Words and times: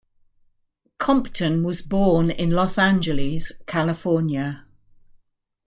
Compton 0.97 1.63
was 1.63 1.83
born 1.83 2.31
in 2.31 2.49
Los 2.49 2.79
Angeles, 2.79 3.51
California. 3.67 4.65